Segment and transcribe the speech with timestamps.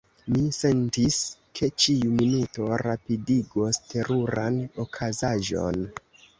[0.35, 1.17] Mi sentis,
[1.59, 5.83] ke ĉiu minuto rapidigos teruran okazaĵon.